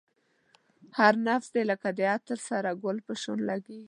[0.99, 3.79] هر نفس دی لکه عطر د سره گل په شان لگېږی